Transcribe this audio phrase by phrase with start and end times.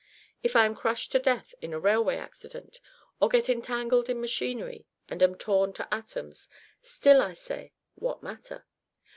[0.41, 2.79] If I am crushed to death in a railway accident,
[3.19, 6.49] or get entangled in machinery and am torn to atoms
[6.81, 8.65] still I say, what matter?